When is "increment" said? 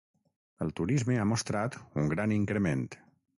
2.39-2.83